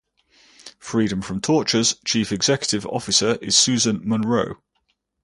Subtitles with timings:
[0.79, 4.55] Freedom from Torture's chief executive officer is Susan Munroe.